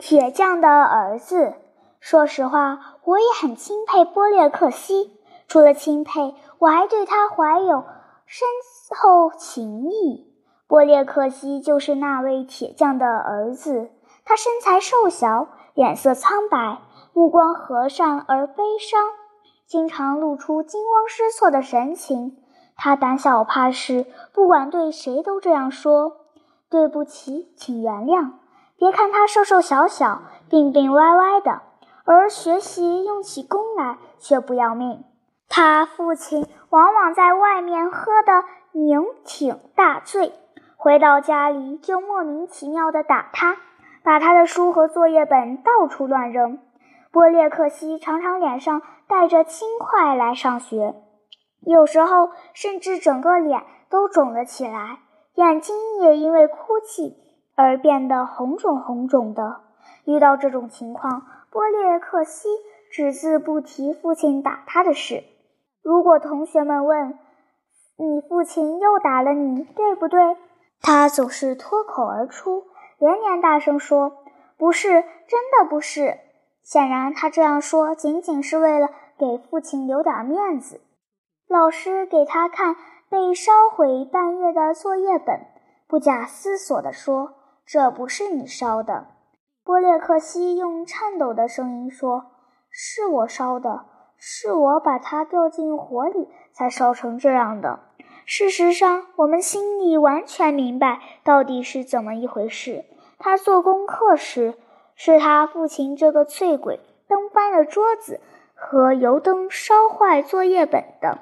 [0.00, 1.52] 铁匠的儿子。
[2.00, 5.12] 说实话，我也很钦佩波列克西。
[5.46, 7.84] 除了钦佩，我还对他怀有
[8.24, 8.48] 深
[8.96, 10.26] 厚情谊。
[10.66, 13.90] 波列克西就是那位铁匠的儿子。
[14.24, 16.78] 他身材瘦小，脸色苍白，
[17.12, 19.00] 目光和善而悲伤，
[19.66, 22.38] 经常露出惊慌失措的神情。
[22.74, 26.16] 他胆小怕事，不管对谁都这样说
[26.70, 28.30] ：“对不起，请原谅。”
[28.80, 31.60] 别看他瘦瘦小小、病病歪歪的，
[32.06, 35.04] 而学习用起功来却不要命。
[35.50, 40.32] 他父亲往往在外面喝得酩酊大醉，
[40.78, 43.58] 回到家里就莫名其妙地打他，
[44.02, 46.58] 把他的书和作业本到处乱扔。
[47.12, 50.94] 波列克西常常脸上带着轻快来上学，
[51.66, 55.00] 有时候甚至整个脸都肿了起来，
[55.34, 57.18] 眼睛也因为哭泣
[57.60, 59.60] 而变得红肿红肿的。
[60.06, 62.48] 遇到这种情况，波列克西
[62.90, 65.24] 只字不提父亲打他的事。
[65.82, 67.18] 如果同学们问
[67.98, 70.38] 你父亲又打了你，对不对？
[70.80, 72.64] 他总是脱口而出，
[72.98, 74.12] 连连大声说
[74.56, 76.18] ：“不是，真的不是。”
[76.64, 80.80] 显然，他这样说仅仅是为了给父亲留点面子。
[81.46, 82.76] 老师给他看
[83.10, 85.46] 被烧毁半页的作业本，
[85.86, 87.34] 不假思索地说
[87.70, 89.06] ：“这不是你烧的。”
[89.62, 92.26] 波列克西用颤抖的声音说
[92.70, 93.86] ：“是我烧的。”
[94.22, 97.80] 是我把它掉进火里才烧成这样的。
[98.26, 102.84] 事实上，我们心里完全明白到底是怎么一回事。
[103.18, 104.56] 他做功课时，
[104.94, 108.20] 是他父亲这个醉鬼蹬翻了桌子
[108.54, 111.20] 和油灯烧坏作业本的。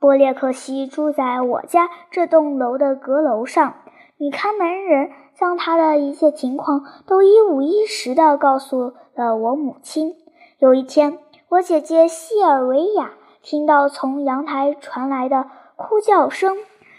[0.00, 3.74] 波列克西住在我家这栋楼的阁楼上，
[4.22, 10.14] 女看门人将他的一切情况都一五一十地告诉了我母亲。
[10.60, 11.18] 有一天。
[11.48, 16.56] 我姐姐西尔维亚听到从阳台传来的哭叫声，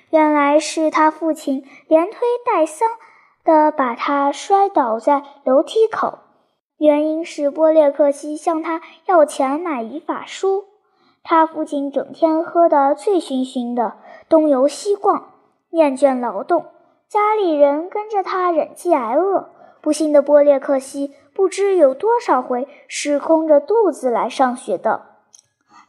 [0.10, 2.82] 原来是她父亲连推带搡
[3.46, 6.20] 的把他摔倒在楼梯口。
[6.78, 10.66] 原因是波列克西向他要钱买语法书。
[11.24, 13.94] 他父亲整天喝得醉醺醺的，
[14.28, 15.30] 东游西逛，
[15.72, 16.66] 厌倦劳动，
[17.14, 19.52] 家里人跟着他忍饥挨饿。
[19.82, 21.14] 不幸的波列克西。
[21.36, 25.02] 不知有多少回是空着肚子来上学的。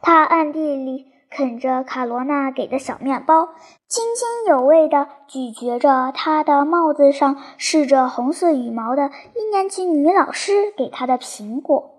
[0.01, 3.49] 他暗地里啃着卡罗娜给的小面包，
[3.87, 11.91] 津津有味地咀嚼着他的帽子上饰着红色羽毛的一年级女老师给他的苹果。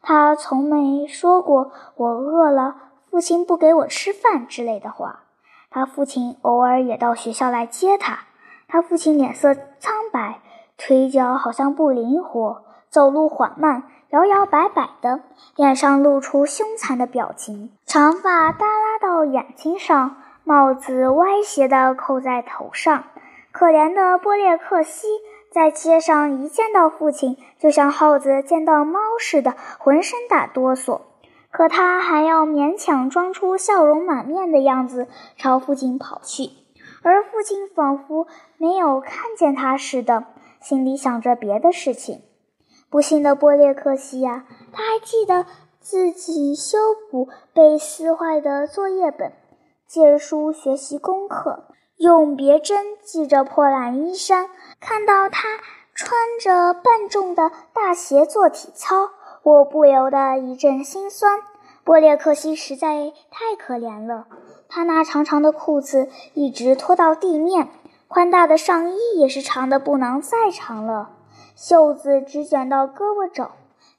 [0.00, 2.74] 他从没说过“我饿了，
[3.10, 5.24] 父亲不给我吃饭”之类的话。
[5.68, 8.20] 他父亲偶尔也到学校来接他。
[8.68, 10.40] 他父亲脸色苍白，
[10.76, 12.62] 腿脚好像不灵活。
[12.90, 15.20] 走路缓慢，摇摇摆摆的，
[15.56, 23.04] 脸上露出凶残的表情，长发耷拉到眼睛上，帽子歪斜地扣在头上。
[23.52, 25.06] 可怜的波列克西
[25.50, 31.00] 在街上一见到父亲，就像耗子见到猫似的，浑身打哆嗦。
[31.50, 36.50] 可他还要勉强装出笑容满面的样子朝父亲跑去，
[37.02, 38.26] 而父亲仿佛
[38.56, 40.24] 没有看见他似的，
[40.60, 42.22] 心里想着别的事情。
[42.90, 45.46] 不幸的波列克西呀，他还记得
[45.80, 46.78] 自己修
[47.10, 49.32] 补被撕坏的作业本，
[49.86, 51.64] 借书学习功课，
[51.96, 54.48] 用别针系着破烂衣衫。
[54.80, 55.58] 看到他
[55.94, 59.10] 穿着笨重的大鞋做体操，
[59.42, 61.40] 我不由得一阵心酸。
[61.84, 64.26] 波列克西实在太可怜了，
[64.68, 67.68] 他那长长的裤子一直拖到地面，
[68.06, 71.10] 宽大的上衣也是长的不能再长了。
[71.56, 73.48] 袖子只卷到胳膊肘，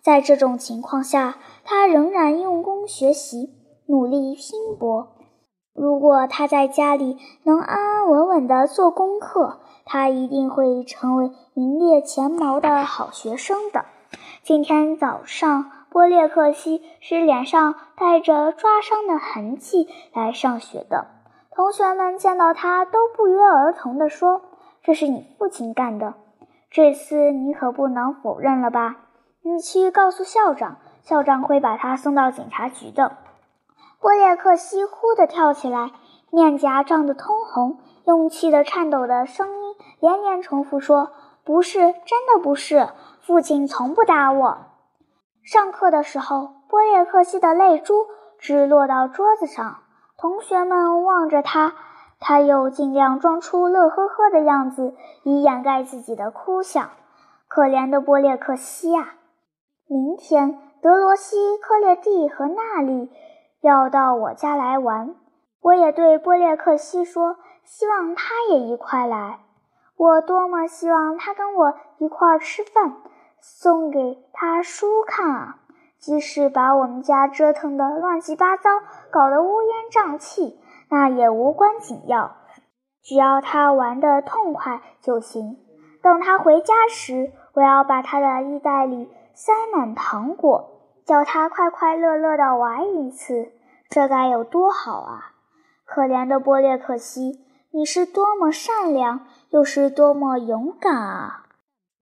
[0.02, 1.36] 在这种情况下，
[1.66, 3.54] 他仍然用功学习，
[3.88, 5.10] 努力拼搏。
[5.74, 13.86] 如果他在家里能安安稳稳地做功课，他一定会成为名列前茅的好学生的。
[14.44, 21.08] 今天早上，波列克西是脸上带着抓伤的痕迹来上学的。
[21.52, 24.42] 同学们见到他，都不约而同地说
[24.82, 26.14] ：“这是你父亲干的。”
[26.72, 28.98] 这次你可不能否认了吧？
[29.42, 33.18] 你去告诉校长，校长会把他送到警察局的。
[34.00, 35.92] 波列克西忽地跳起来，
[36.30, 41.12] 面颊涨得通红，用气得颤抖的声音连连重复说
[41.44, 42.90] ：“不是，真的不是，
[43.22, 44.58] 父亲从不打我。”
[45.52, 48.06] 上课的时候，波列克西的泪珠
[48.38, 49.78] 直落到桌子上，
[50.16, 51.74] 同学们望着他。
[52.20, 54.94] 他又尽量装出乐呵呵的样子，
[55.24, 56.92] 以掩盖自己的哭相。
[57.48, 59.16] 可怜的波列克西呀！
[59.88, 63.10] 明天德罗西、科列蒂和娜丽
[63.62, 65.16] 要到我家来玩，
[65.64, 69.40] 我也对波列克西说，希望他也一块来。
[69.98, 72.98] 我多么希望他跟我一块吃饭，
[73.42, 75.56] 送给他书看啊！
[76.00, 78.70] 即使把我们家折腾得乱七八糟，
[79.12, 80.58] 搞得乌烟瘴气，
[80.90, 82.38] 那也无关紧要，
[83.04, 85.58] 只要他玩得痛快就行。
[86.02, 90.70] 等他回家时，我要把他的衣袋里塞满糖果，
[91.06, 93.52] 叫他快快乐乐地玩一次，
[93.90, 95.34] 这该有多好啊！
[95.86, 101.46] 可怜的波列克西，你是多么善良，又是多么勇敢啊！